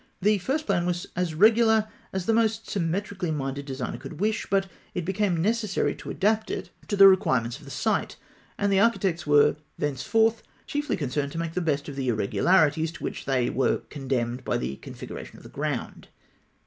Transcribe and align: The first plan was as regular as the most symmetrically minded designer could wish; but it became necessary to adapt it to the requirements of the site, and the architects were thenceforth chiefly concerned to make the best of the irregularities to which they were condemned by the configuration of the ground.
The 0.19 0.39
first 0.39 0.65
plan 0.65 0.87
was 0.87 1.05
as 1.15 1.35
regular 1.35 1.87
as 2.11 2.25
the 2.25 2.33
most 2.33 2.67
symmetrically 2.67 3.29
minded 3.29 3.67
designer 3.67 3.99
could 3.99 4.19
wish; 4.19 4.47
but 4.49 4.65
it 4.95 5.05
became 5.05 5.39
necessary 5.39 5.93
to 5.97 6.09
adapt 6.09 6.49
it 6.49 6.71
to 6.87 6.95
the 6.97 7.07
requirements 7.07 7.59
of 7.59 7.65
the 7.65 7.69
site, 7.69 8.15
and 8.57 8.71
the 8.73 8.79
architects 8.79 9.27
were 9.27 9.57
thenceforth 9.77 10.41
chiefly 10.65 10.97
concerned 10.97 11.31
to 11.33 11.37
make 11.37 11.53
the 11.53 11.61
best 11.61 11.87
of 11.87 11.95
the 11.95 12.07
irregularities 12.07 12.91
to 12.93 13.03
which 13.03 13.25
they 13.25 13.51
were 13.51 13.81
condemned 13.91 14.43
by 14.43 14.57
the 14.57 14.77
configuration 14.77 15.37
of 15.37 15.43
the 15.43 15.49
ground. 15.49 16.07